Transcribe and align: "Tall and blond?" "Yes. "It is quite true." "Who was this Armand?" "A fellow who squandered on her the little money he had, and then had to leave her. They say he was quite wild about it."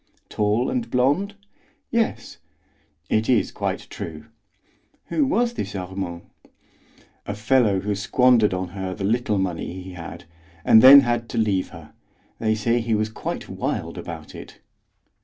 "Tall 0.29 0.71
and 0.71 0.89
blond?" 0.89 1.35
"Yes. 1.91 2.37
"It 3.07 3.29
is 3.29 3.51
quite 3.51 3.85
true." 3.91 4.25
"Who 5.09 5.27
was 5.27 5.53
this 5.53 5.75
Armand?" 5.75 6.23
"A 7.27 7.35
fellow 7.35 7.81
who 7.81 7.93
squandered 7.93 8.51
on 8.51 8.69
her 8.69 8.95
the 8.95 9.03
little 9.03 9.37
money 9.37 9.71
he 9.79 9.91
had, 9.91 10.23
and 10.65 10.81
then 10.81 11.01
had 11.01 11.29
to 11.29 11.37
leave 11.37 11.69
her. 11.69 11.93
They 12.39 12.55
say 12.55 12.79
he 12.81 12.95
was 12.95 13.09
quite 13.09 13.47
wild 13.47 13.95
about 13.95 14.33
it." 14.33 14.59